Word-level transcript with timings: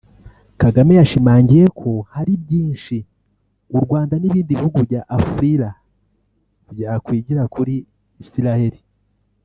Kagame 0.61 0.93
yashimangiye 0.99 1.65
ko 1.79 1.91
hari 2.13 2.33
byinshi 2.43 2.95
u 3.75 3.77
Rwanda 3.83 4.13
n’ibindi 4.17 4.49
bihugu 4.51 4.77
bya 4.87 5.01
Afurila 5.17 5.69
byakwigira 6.71 7.43
kuri 7.55 7.75
Israel 8.23 8.75